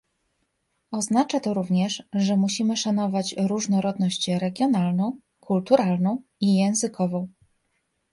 [0.91, 7.27] Oznacza to również, że musimy szanować różnorodność regionalną, kulturalną i językową